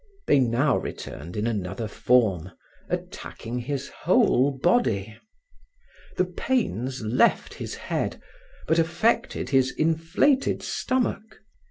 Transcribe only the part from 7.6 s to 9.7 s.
head, but affected his